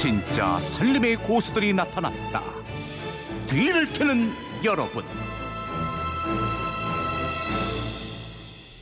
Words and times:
진짜 0.00 0.58
살림의 0.58 1.16
고수들이 1.16 1.74
나타났다. 1.74 2.40
뒤를 3.44 3.84
캐는 3.92 4.32
여러분. 4.64 5.04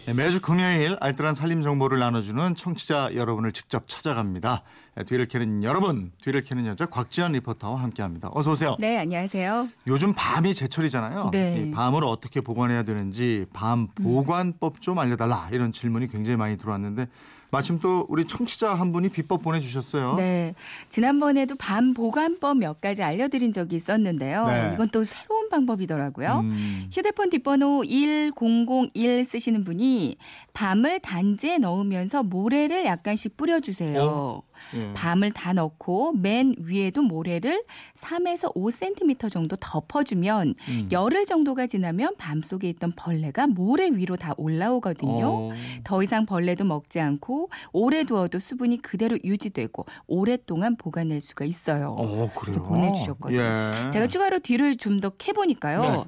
네, 0.07 0.15
매주 0.15 0.41
금요일 0.41 0.97
알뜰한 1.01 1.35
살림 1.35 1.61
정보를 1.61 1.99
나눠주는 1.99 2.55
청취자 2.55 3.17
여러분을 3.17 3.51
직접 3.51 3.89
찾아갑니다. 3.89 4.63
네, 4.99 5.05
뒤를 5.05 5.27
캐는 5.29 5.63
여러분, 5.63 6.11
뒤를 6.21 6.43
캐는 6.43 6.67
여자 6.67 6.85
곽지연 6.85 7.31
리포터와 7.31 7.81
함께합니다. 7.81 8.31
어서 8.33 8.51
오세요. 8.51 8.77
네, 8.81 8.99
안녕하세요. 8.99 9.69
요즘 9.87 10.13
밤이 10.13 10.53
제철이잖아요. 10.55 11.31
네. 11.33 11.61
이 11.61 11.71
밤을 11.71 12.03
어떻게 12.05 12.41
보관해야 12.41 12.83
되는지 12.83 13.47
밤 13.53 13.87
보관법 13.95 14.81
좀 14.81 14.99
알려달라 14.99 15.51
이런 15.53 15.71
질문이 15.71 16.09
굉장히 16.09 16.37
많이 16.37 16.59
들어왔는데 16.59 17.07
마침 17.51 17.79
또 17.79 18.07
우리 18.09 18.25
청취자 18.27 18.75
한 18.75 18.93
분이 18.93 19.09
비법 19.09 19.43
보내주셨어요. 19.43 20.17
네. 20.17 20.55
지난번에도 20.89 21.55
밤 21.57 21.95
보관법 21.95 22.59
몇 22.59 22.81
가지 22.81 23.03
알려드린 23.03 23.53
적이 23.53 23.77
있었는데요. 23.77 24.47
네. 24.47 24.71
이건 24.75 24.89
또 24.91 25.05
새로운 25.05 25.49
방법이더라고요. 25.49 26.41
음, 26.41 26.89
휴대폰 26.93 27.31
뒷번호 27.31 27.85
1001 27.85 29.25
쓰시는 29.25 29.65
분이 29.65 30.19
밤을 30.53 31.01
단지에 31.01 31.59
넣으면서 31.59 32.23
모래를 32.23 32.85
약간씩 32.85 33.37
뿌려주세요. 33.37 34.03
어? 34.03 34.43
예. 34.75 34.93
밤을 34.93 35.31
다 35.31 35.53
넣고 35.53 36.13
맨 36.13 36.55
위에도 36.59 37.01
모래를 37.01 37.65
3에서 37.97 38.55
5cm 38.55 39.31
정도 39.31 39.57
덮어주면 39.57 40.55
음. 40.69 40.89
열흘 40.93 41.25
정도가 41.25 41.67
지나면 41.67 42.17
밤 42.19 42.43
속에 42.43 42.69
있던 42.69 42.93
벌레가 42.97 43.47
모래 43.47 43.89
위로 43.89 44.17
다 44.17 44.35
올라오거든요. 44.37 45.27
어. 45.27 45.53
더 45.85 46.03
이상 46.03 46.27
벌레도 46.27 46.65
먹지 46.65 47.01
않고 47.01 47.49
오래 47.73 48.05
두어도 48.05 48.39
수분이 48.39 48.83
그대로 48.83 49.17
유지되고 49.25 49.87
오랫동안 50.07 50.77
보관할 50.77 51.21
수가 51.23 51.47
있어요. 51.47 51.95
어, 51.99 52.31
그래요. 52.35 52.63
보내주셨거든요. 52.63 53.41
예. 53.41 53.91
제가 53.91 54.07
추가로 54.07 54.41
뒤를 54.41 54.77
좀 54.77 54.99
더 54.99 55.11
캐보니까요. 55.11 55.81
네. 55.81 56.05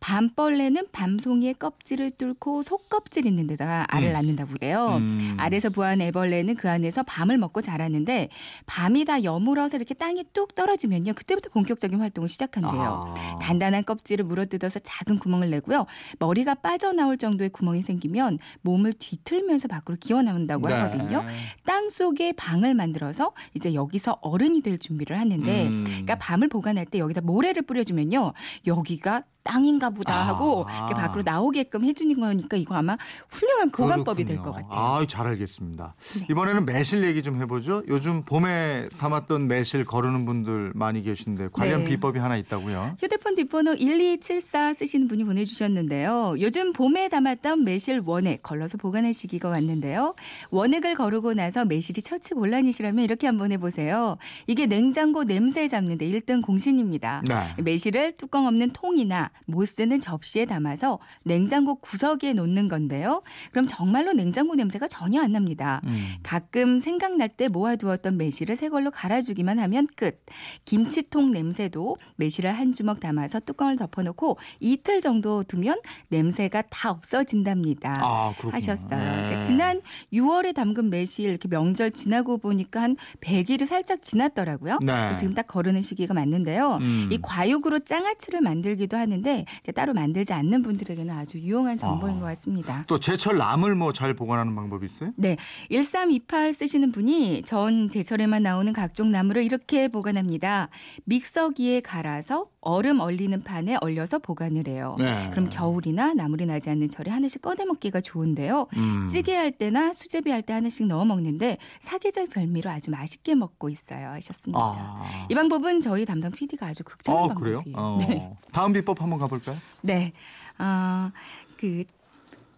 밤벌레는 0.00 0.88
밤송이의 0.92 1.54
껍질을 1.54 2.12
뚫고 2.12 2.62
속껍질 2.62 3.26
있는 3.26 3.46
데다가 3.46 3.86
알을 3.88 4.08
음. 4.08 4.12
낳는다고 4.12 4.52
그래요. 4.52 4.96
음. 4.98 5.34
알에서 5.38 5.70
부화한 5.70 6.00
애벌레는 6.00 6.56
그 6.56 6.70
안에서 6.70 7.02
밤을 7.02 7.38
먹고 7.38 7.60
자라는데 7.60 8.28
밤이 8.66 9.04
다 9.04 9.24
여물어서 9.24 9.76
이렇게 9.76 9.94
땅에 9.94 10.22
뚝 10.32 10.54
떨어지면요. 10.54 11.14
그때부터 11.14 11.50
본격적인 11.50 11.98
활동을 12.00 12.28
시작한대요. 12.28 13.14
아. 13.16 13.38
단단한 13.40 13.84
껍질을 13.84 14.24
물어뜯어서 14.24 14.80
작은 14.80 15.18
구멍을 15.18 15.50
내고요. 15.50 15.86
머리가 16.18 16.54
빠져나올 16.54 17.18
정도의 17.18 17.50
구멍이 17.50 17.82
생기면 17.82 18.38
몸을 18.62 18.92
뒤틀면서 18.92 19.68
밖으로 19.68 19.96
기어 19.98 20.22
나온다고 20.22 20.68
네. 20.68 20.74
하거든요. 20.74 21.24
땅 21.64 21.88
속에 21.88 22.32
방을 22.32 22.74
만들어서 22.74 23.32
이제 23.54 23.74
여기서 23.74 24.18
어른이 24.20 24.62
될 24.62 24.78
준비를 24.78 25.18
하는데 25.18 25.66
음. 25.66 25.84
그러니까 25.84 26.16
밤을 26.16 26.48
보관할 26.48 26.86
때 26.86 26.98
여기다 26.98 27.22
모래를 27.22 27.62
뿌려주면요. 27.62 28.32
여기가 28.66 29.22
땅인가 29.46 29.90
보다 29.90 30.26
하고 30.26 30.66
아. 30.68 30.86
이렇게 30.88 30.94
밖으로 30.94 31.22
나오게끔 31.24 31.84
해주는 31.84 32.18
거니까 32.18 32.56
이거 32.56 32.74
아마 32.74 32.96
훌륭한 33.30 33.70
보관법이 33.70 34.24
될 34.24 34.38
것. 34.38 34.52
같아요. 34.52 34.68
아, 34.70 35.04
잘 35.08 35.26
알겠습니다. 35.28 35.94
네. 36.18 36.26
이번에는 36.30 36.64
매실 36.66 37.04
얘기 37.04 37.22
좀 37.22 37.40
해보죠. 37.40 37.82
요즘 37.88 38.22
봄에 38.24 38.88
담았던 38.98 39.46
매실 39.48 39.84
거르는 39.84 40.26
분들 40.26 40.72
많이 40.74 41.02
계신데 41.02 41.48
관련 41.52 41.84
네. 41.84 41.90
비법이 41.90 42.18
하나 42.18 42.36
있다고요? 42.36 42.96
휴대폰 43.00 43.34
뒷번호 43.36 43.76
1274 43.76 44.74
쓰시는 44.74 45.08
분이 45.08 45.24
보내주셨는데요. 45.24 46.34
요즘 46.40 46.72
봄에 46.72 47.08
담았던 47.08 47.64
매실 47.64 48.02
원액 48.04 48.42
걸러서 48.42 48.78
보관할 48.78 49.14
시기가 49.14 49.48
왔는데요. 49.48 50.14
원액을 50.50 50.94
거르고 50.96 51.34
나서 51.34 51.64
매실이 51.64 52.02
처치 52.02 52.34
곤란이시라면 52.34 53.04
이렇게 53.04 53.26
한번 53.26 53.52
해보세요. 53.52 54.16
이게 54.46 54.66
냉장고 54.66 55.24
냄새 55.24 55.68
잡는데 55.68 56.08
1등 56.08 56.42
공신입니다. 56.42 57.22
네. 57.28 57.62
매실을 57.62 58.12
뚜껑 58.16 58.46
없는 58.46 58.70
통이나 58.72 59.30
못 59.44 59.66
쓰는 59.66 60.00
접시에 60.00 60.44
담아서 60.44 60.98
냉장고 61.22 61.76
구석에 61.76 62.32
놓는 62.32 62.68
건데요. 62.68 63.22
그럼 63.50 63.66
정말로 63.66 64.12
냉장고 64.12 64.54
냄새가 64.54 64.88
전혀 64.88 65.20
안 65.20 65.32
납니다. 65.32 65.80
음. 65.84 65.96
가끔 66.22 66.78
생각날 66.78 67.28
때 67.28 67.48
모아두었던 67.48 68.16
매실을 68.16 68.56
새 68.56 68.68
걸로 68.68 68.90
갈아주기만 68.90 69.58
하면 69.58 69.86
끝. 69.96 70.24
김치통 70.64 71.32
냄새도 71.32 71.96
매실을 72.16 72.52
한 72.52 72.72
주먹 72.72 73.00
담아서 73.00 73.40
뚜껑을 73.40 73.76
덮어놓고 73.76 74.38
이틀 74.60 75.00
정도 75.00 75.42
두면 75.42 75.80
냄새가 76.08 76.62
다 76.70 76.90
없어진답니다. 76.90 77.94
아. 78.00 78.34
하셨어요. 78.50 78.98
네. 78.98 79.06
그러니까 79.26 79.40
지난 79.40 79.80
6월에 80.12 80.54
담근 80.54 80.90
매실 80.90 81.26
이렇게 81.26 81.48
명절 81.48 81.92
지나고 81.92 82.38
보니까 82.38 82.82
한 82.82 82.96
100일이 83.20 83.66
살짝 83.66 84.02
지났더라고요. 84.02 84.78
네. 84.82 85.14
지금 85.16 85.34
딱 85.34 85.46
거르는 85.46 85.82
시기가 85.82 86.14
맞는데요. 86.14 86.78
음. 86.80 87.08
이 87.10 87.18
과육으로 87.20 87.80
장아찌를 87.80 88.40
만들기도 88.40 88.96
하는데 88.96 89.25
이렇게 89.32 89.72
따로 89.72 89.92
만들지 89.94 90.32
않는 90.32 90.62
분들에게는 90.62 91.12
아주 91.14 91.38
유용한 91.38 91.76
정보인 91.78 92.16
아. 92.18 92.20
것 92.20 92.26
같습니다. 92.26 92.84
또 92.86 93.00
제철 93.00 93.36
나물 93.38 93.74
뭐 93.74 93.92
잘 93.92 94.14
보관하는 94.14 94.54
방법이 94.54 94.84
있어요? 94.84 95.12
네. 95.16 95.36
1328 95.70 96.52
쓰시는 96.52 96.92
분이 96.92 97.42
전 97.44 97.88
제철에만 97.88 98.42
나오는 98.42 98.72
각종 98.72 99.10
나물을 99.10 99.42
이렇게 99.42 99.88
보관합니다. 99.88 100.68
믹서기에 101.04 101.80
갈아서 101.80 102.48
얼음 102.66 102.98
얼리는 102.98 103.44
판에 103.44 103.76
얼려서 103.80 104.18
보관을 104.18 104.66
해요. 104.66 104.96
네. 104.98 105.30
그럼 105.30 105.48
겨울이나 105.48 106.14
나물이 106.14 106.46
나지 106.46 106.68
않는 106.70 106.90
철에 106.90 107.12
하나씩 107.12 107.40
꺼내 107.40 107.64
먹기가 107.64 108.00
좋은데요. 108.00 108.66
음. 108.76 109.08
찌개 109.08 109.36
할 109.36 109.52
때나 109.52 109.92
수제비 109.92 110.30
할 110.32 110.42
때 110.42 110.52
하나씩 110.52 110.86
넣어 110.86 111.04
먹는데 111.04 111.58
사계절 111.80 112.28
별미로 112.28 112.68
아주 112.70 112.90
맛있게 112.90 113.34
먹고 113.36 113.68
있어요 113.68 114.08
하셨습니다. 114.10 114.60
아. 114.60 115.04
이 115.28 115.34
방법은 115.34 115.80
저희 115.80 116.04
담당 116.04 116.30
PD가 116.32 116.66
아주 116.66 116.82
극찬한 116.84 117.30
아, 117.30 117.34
그래요? 117.34 117.62
방법이에요. 117.64 117.76
어. 117.78 117.98
네. 118.00 118.32
다음 118.52 118.72
비법 118.72 119.00
한번 119.00 119.18
가볼까요? 119.20 119.56
네. 119.82 120.12
어, 120.58 121.10
그 121.56 121.84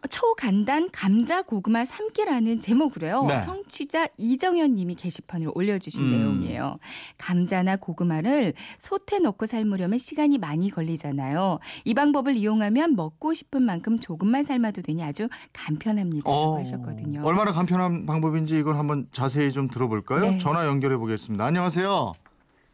초간단 0.06 0.91
감자 0.92 1.42
고구마 1.42 1.84
삶기라는 1.84 2.60
제목으로요. 2.60 3.25
네. 3.26 3.41
청취자 3.41 4.09
이정현 4.16 4.75
님이 4.75 4.94
게시판으로 4.94 5.53
올려주신 5.54 6.04
음. 6.04 6.10
내용이에요. 6.10 6.78
감자나 7.19 7.76
고구마를 7.76 8.54
솥에 8.78 9.19
넣고 9.19 9.47
삶으려면 9.47 9.98
시간이 9.98 10.38
많이 10.38 10.70
걸리잖아요. 10.70 11.59
이 11.84 11.94
방법을 11.94 12.36
이용하면 12.36 12.94
먹고 12.97 13.34
싶은 13.34 13.62
만큼 13.62 13.98
조금만 13.98 14.42
삶아도 14.42 14.82
되니 14.82 15.03
아주 15.03 15.28
간편합니다. 15.53 16.28
라고 16.28 16.41
어, 16.41 16.59
하셨거든요. 16.59 17.22
얼마나 17.25 17.53
간편한 17.53 18.06
방법인지 18.06 18.59
이걸 18.59 18.76
한번 18.76 19.09
자세히 19.12 19.50
좀 19.50 19.69
들어볼까요? 19.69 20.20
네. 20.20 20.38
전화 20.38 20.66
연결해 20.66 20.97
보겠습니다. 20.97 21.44
안녕하세요. 21.44 22.12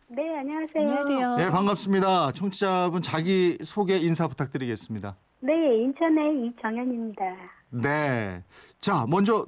네, 0.09 0.39
안녕하세요. 0.39 0.89
안녕하세요. 0.89 1.37
네, 1.37 1.51
반갑습니다. 1.51 2.33
청취자분 2.33 3.03
자기 3.03 3.59
소개 3.63 3.99
인사 3.99 4.29
부탁드리겠습니다. 4.29 5.17
네, 5.45 5.77
인천의 5.77 6.47
이정현입니다. 6.47 7.23
네. 7.69 8.43
자, 8.79 9.05
먼저 9.07 9.45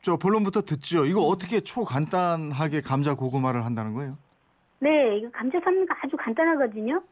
저 0.00 0.16
본론부터 0.16 0.60
듣죠. 0.62 1.04
이거 1.06 1.22
어떻게 1.22 1.58
초간단하게 1.58 2.82
감자 2.82 3.14
고구마를 3.14 3.64
한다는 3.64 3.94
거예요? 3.94 4.16
네, 4.78 5.18
이거 5.18 5.28
감자 5.32 5.58
삶는 5.64 5.86
거 5.86 5.94
아주 6.00 6.16
간단하거든요. 6.16 7.02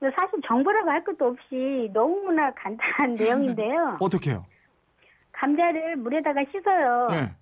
사실 0.00 0.40
정보라고 0.46 0.90
할 0.90 1.02
것도 1.02 1.26
없이 1.26 1.90
너무나 1.92 2.52
간단한 2.54 3.16
내용인데요. 3.16 3.98
어떻게 4.00 4.30
해요? 4.30 4.46
감자를 5.32 5.96
물에다가 5.96 6.44
씻어요. 6.52 7.08
네. 7.10 7.34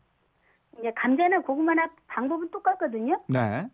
이제 0.79 0.91
감자나 0.97 1.41
고구마나 1.41 1.87
방법은 2.07 2.51
똑같거든요. 2.51 3.21
네. 3.29 3.69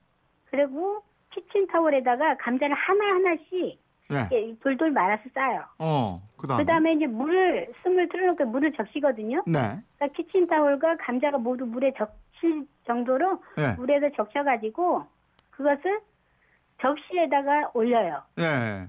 그리고 0.47 1.01
키친타올에다가 1.31 2.39
감자를 2.39 2.75
하나하나씩 2.75 3.84
네. 4.11 4.29
이렇게 4.31 4.57
돌돌 4.63 4.91
말아서 4.91 5.23
싸요. 5.35 5.65
어, 5.79 6.23
그다음. 6.37 6.59
그 6.59 6.67
다음에 6.67 6.93
이제 6.95 7.07
물을, 7.07 7.73
숨을 7.83 8.09
틀어놓고 8.09 8.45
물을 8.47 8.73
적시거든요. 8.73 9.43
네. 9.47 9.81
그러니까 9.97 10.09
키친타올과 10.17 10.97
감자가 10.99 11.39
모두 11.39 11.65
물에 11.65 11.93
적실 11.97 12.67
정도로 12.87 13.43
네. 13.57 13.75
물에다 13.77 14.11
적셔가지고 14.17 15.07
그것을 15.51 16.01
접시에다가 16.81 17.71
올려요. 17.73 18.23
네. 18.37 18.89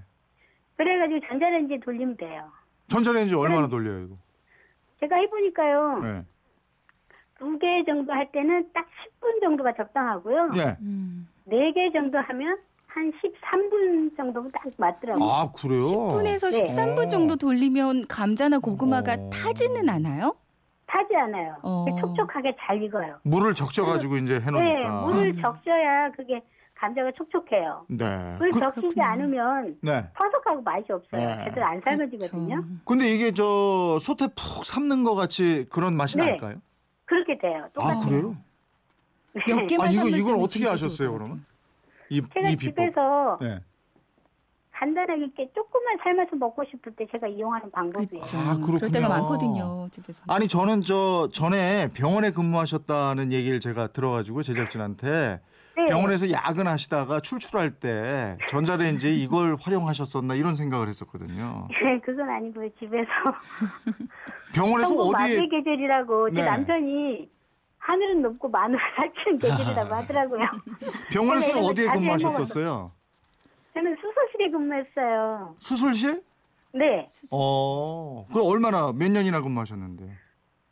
그래가지고 0.75 1.21
전자레인지에 1.27 1.79
돌리면 1.79 2.17
돼요. 2.17 2.51
전자레인지 2.87 3.35
얼마나 3.35 3.67
돌려요, 3.67 4.01
이거? 4.05 4.17
제가 4.99 5.15
해보니까요. 5.15 5.99
네. 5.99 6.25
두개 7.37 7.83
정도 7.85 8.13
할 8.13 8.31
때는 8.31 8.71
딱 8.73 8.87
10분 9.21 9.41
정도가 9.41 9.73
적당하고요. 9.73 10.49
네. 10.49 10.77
음, 10.81 11.27
네개 11.45 11.91
정도 11.91 12.17
하면 12.17 12.57
한 12.95 13.11
13분 13.11 14.15
정도면 14.15 14.49
딱 14.53 14.63
맞더라고요. 14.77 15.29
아, 15.29 15.51
그래요? 15.51 15.81
10분에서 15.81 16.49
네. 16.49 16.63
13분 16.63 17.09
정도 17.09 17.35
돌리면 17.35 18.07
감자나 18.07 18.59
고구마가 18.59 19.13
어. 19.19 19.29
타지는 19.29 19.89
않아요? 19.89 20.33
타지 20.87 21.13
않아요. 21.13 21.57
어. 21.61 21.85
촉촉하게 21.99 22.55
잘 22.57 22.81
익어요. 22.81 23.19
물을 23.23 23.53
적셔가지고 23.53 24.15
이제 24.17 24.39
네, 24.39 24.45
해놓으니까. 24.45 25.07
물을 25.07 25.35
적셔야 25.41 26.09
그게 26.11 26.41
감자가 26.75 27.11
촉촉해요. 27.17 27.85
네. 27.89 28.37
물 28.37 28.49
그, 28.51 28.59
적시지 28.59 28.81
그렇구나. 28.81 29.11
않으면 29.11 29.77
네. 29.81 30.09
퍼석하고 30.13 30.61
맛이 30.61 30.85
없어요. 30.89 31.35
네. 31.35 31.43
제대로 31.45 31.65
안 31.65 31.81
삶아지거든요. 31.81 32.55
그렇죠. 32.55 32.67
근데 32.85 33.09
이게 33.13 33.31
저 33.31 33.97
솥에 33.99 34.27
푹 34.37 34.63
삶는 34.63 35.03
것 35.03 35.15
같이 35.15 35.65
그런 35.69 35.97
맛이 35.97 36.17
네. 36.17 36.27
날까요? 36.27 36.61
그렇게 37.03 37.37
돼요. 37.37 37.67
똑같아요. 37.73 37.99
아, 37.99 38.05
그래요? 38.05 38.35
몇 39.47 39.67
개만 39.67 39.87
아 39.87 39.91
이거 39.91 40.05
때는 40.05 40.41
어떻게 40.41 40.65
하셨어요 40.65 41.11
것 41.11 41.17
그러면? 41.17 41.45
이, 42.09 42.21
제가 42.33 42.49
이. 42.49 42.55
집에서 42.57 43.37
네. 43.41 43.59
간단하게 44.71 45.23
이렇게 45.23 45.49
조금만 45.55 45.97
삶아서 46.03 46.35
먹고 46.35 46.63
싶을 46.69 46.93
때 46.95 47.07
제가 47.11 47.27
이용하는 47.27 47.71
방법이에요. 47.71 48.23
아, 48.33 48.57
그럴 48.65 48.79
때가 48.91 49.07
그렇군요. 49.07 49.07
많거든요. 49.07 49.87
집에서. 49.91 50.21
아니 50.27 50.47
저는 50.49 50.81
저 50.81 51.29
전에 51.31 51.89
병원에 51.93 52.31
근무하셨다는 52.31 53.31
얘기를 53.31 53.61
제가 53.61 53.87
들어가지고 53.87 54.43
제작진한테 54.43 55.39
네. 55.77 55.85
병원에서 55.85 56.29
야근하시다가 56.29 57.21
출출할 57.21 57.71
때 57.79 58.37
전자레인지에 58.49 59.11
이걸 59.15 59.55
활용하셨었나 59.59 60.35
이런 60.35 60.55
생각을 60.55 60.89
했었거든요. 60.89 61.67
네, 61.69 61.99
그건 62.03 62.29
아니고요. 62.29 62.69
집에서 62.77 63.09
병원에서 64.53 64.93
어디에 64.93 65.47
계절이라고 65.47 66.31
제 66.31 66.41
네. 66.41 66.49
남편이 66.49 67.29
하늘은 67.85 68.21
높고 68.23 68.49
마늘을 68.49 68.79
살찌는 68.97 69.39
계절이라고 69.39 69.93
하더라고요. 69.95 70.41
병원에서 71.11 71.47
제가 71.47 71.59
어디에 71.59 71.87
근무하셨었어요? 71.87 72.91
저는 73.73 73.95
수소실에 73.97 74.49
근무했어요. 74.49 75.55
수술실? 75.59 76.23
네, 76.73 77.07
어, 77.31 78.25
그 78.33 78.43
얼마나 78.43 78.91
몇 78.91 79.09
년이나 79.09 79.41
근무하셨는데? 79.41 80.09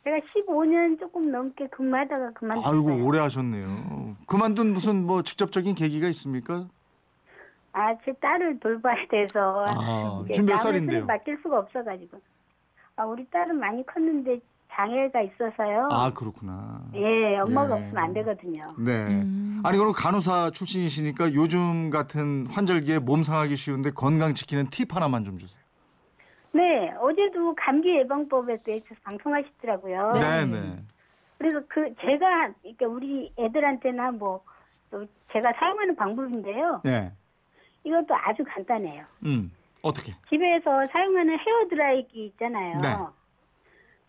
제가 0.04 0.16
15년 0.18 1.00
조금 1.00 1.30
넘게 1.30 1.66
근무하다가 1.68 2.32
그만뒀어요. 2.32 2.74
아이고 2.74 3.06
오래 3.06 3.20
하셨네요. 3.20 4.16
그만둔 4.26 4.74
무슨 4.74 5.06
뭐 5.06 5.22
직접적인 5.22 5.74
계기가 5.74 6.08
있습니까? 6.08 6.66
아, 7.72 7.94
제 8.04 8.12
딸을 8.20 8.60
돌봐야 8.60 8.96
돼서 9.08 9.64
아, 9.66 10.24
지금 10.32 10.46
몇 10.46 10.58
살인데요? 10.58 11.06
맡길 11.06 11.38
수가 11.42 11.60
없어가지고. 11.60 12.20
아, 12.96 13.04
우리 13.04 13.24
딸은 13.30 13.58
많이 13.58 13.84
컸는데 13.86 14.40
장애가 14.74 15.22
있어서요. 15.22 15.88
아 15.90 16.10
그렇구나. 16.10 16.82
예, 16.94 17.38
엄마가 17.38 17.78
예. 17.78 17.82
없으면 17.82 17.96
안 17.96 18.12
되거든요. 18.14 18.62
네. 18.78 19.06
음. 19.06 19.62
아니 19.64 19.78
그럼 19.78 19.92
간호사 19.92 20.50
출신이시니까 20.50 21.34
요즘 21.34 21.90
같은 21.90 22.46
환절기에 22.46 22.98
몸 22.98 23.22
상하기 23.22 23.54
쉬운데 23.56 23.90
건강 23.90 24.34
지키는 24.34 24.70
팁 24.70 24.94
하나만 24.94 25.24
좀 25.24 25.38
주세요. 25.38 25.62
네, 26.52 26.92
어제도 27.00 27.54
감기 27.56 27.96
예방법에 27.96 28.58
대해서 28.62 28.86
방송하시더라고요. 29.02 30.12
네, 30.14 30.44
네. 30.46 30.78
그래서 31.38 31.60
그 31.68 31.92
제가 32.00 32.52
그러니까 32.62 32.86
우리 32.86 33.32
애들한테나 33.38 34.12
뭐또 34.12 35.06
제가 35.32 35.52
사용하는 35.58 35.96
방법인데요. 35.96 36.80
네. 36.84 37.12
이것도 37.84 38.14
아주 38.14 38.44
간단해요. 38.46 39.04
음. 39.24 39.52
어떻게? 39.82 40.14
집에서 40.30 40.86
사용하는 40.90 41.38
헤어 41.38 41.68
드라이기 41.68 42.26
있잖아요. 42.26 42.78
네. 42.80 42.96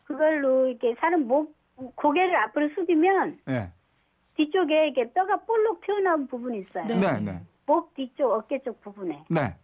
그걸로 0.05 0.67
이렇게 0.67 0.95
사람 0.99 1.27
목 1.27 1.55
고개를 1.95 2.35
앞으로 2.35 2.69
숙이면 2.75 3.39
네. 3.45 3.71
뒤쪽에 4.35 4.87
이렇게 4.87 5.11
뼈가 5.11 5.37
볼록 5.37 5.81
튀어나온 5.85 6.27
부분이 6.27 6.59
있어요. 6.59 6.85
네. 6.85 6.95
네, 6.99 7.19
네. 7.19 7.41
목 7.65 7.93
뒤쪽 7.93 8.31
어깨 8.31 8.61
쪽 8.63 8.79
부분에 8.81 9.23
네. 9.29 9.55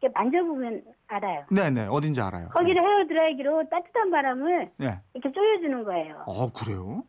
이렇게 0.00 0.12
만져보면 0.18 0.82
알아요. 1.06 1.44
네, 1.50 1.70
네. 1.70 1.86
어딘지 1.90 2.20
알아요. 2.20 2.48
거기를 2.50 2.82
헤어 2.82 3.06
드라이기로 3.06 3.68
따뜻한 3.70 4.10
바람을 4.10 4.70
네. 4.76 5.00
이렇게 5.14 5.32
쪼여주는 5.32 5.84
거예요. 5.84 6.24
어, 6.26 6.52
그래요? 6.52 7.02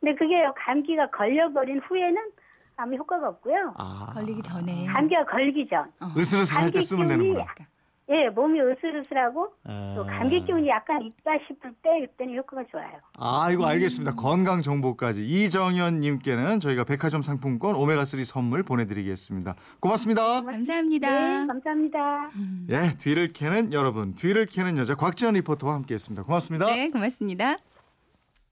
근데 0.00 0.14
그게 0.14 0.34
감기가 0.56 1.10
걸려버린 1.10 1.80
후에는 1.80 2.30
아무 2.76 2.96
효과가 2.96 3.28
없고요. 3.28 3.74
아. 3.78 4.10
걸리기 4.14 4.42
전에. 4.42 4.86
감기가 4.86 5.24
걸기 5.24 5.68
전. 5.68 5.90
으슬으슬할 6.16 6.70
때 6.70 6.82
쓰면 6.82 7.06
기운이 7.06 7.22
되는구나. 7.32 7.54
예, 8.08 8.28
몸이 8.28 8.60
으슬으슬하고 8.60 9.48
아. 9.64 9.94
또 9.96 10.06
감기 10.06 10.44
기운이 10.44 10.68
약간 10.68 11.02
있다 11.02 11.32
싶을 11.48 11.72
때 11.82 12.06
그때는 12.06 12.36
효과가 12.36 12.64
좋아요. 12.70 13.00
아이고 13.18 13.66
알겠습니다. 13.66 14.14
건강 14.14 14.62
정보까지 14.62 15.26
이정현 15.26 16.00
님께는 16.00 16.60
저희가 16.60 16.84
백화점 16.84 17.22
상품권 17.22 17.74
오메가 17.74 18.04
3 18.04 18.22
선물 18.22 18.62
보내 18.62 18.86
드리겠습니다. 18.86 19.56
고맙습니다. 19.80 20.42
감사합니다. 20.42 21.10
네, 21.10 21.46
감사합니다. 21.46 22.30
예, 22.70 22.96
뒤를 22.96 23.28
캐는 23.28 23.72
여러분, 23.72 24.14
뒤를 24.14 24.46
캐는 24.46 24.78
여자 24.78 24.94
곽지연 24.94 25.34
리포터와 25.34 25.74
함께 25.74 25.94
했습니다. 25.94 26.22
고맙습니다. 26.22 26.66
네, 26.66 26.88
고맙습니다. 26.88 27.56